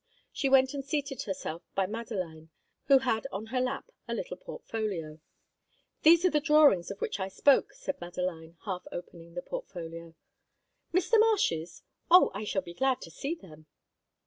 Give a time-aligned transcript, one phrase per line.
[0.33, 2.49] She went and seated herself by Madeline,
[2.85, 5.19] who had on her lap a little portfolio.
[6.01, 10.15] "These are the drawings of which I spoke," said Madeline, half opening the portfolio.
[10.91, 11.19] "Mr.
[11.19, 11.83] Marsh's?
[12.09, 13.67] Oh, I shall be glad to see them!"